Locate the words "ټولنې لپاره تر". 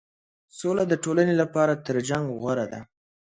1.03-1.95